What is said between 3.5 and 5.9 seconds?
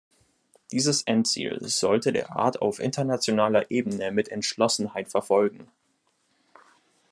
Ebene mit Entschlossenheit verfolgen.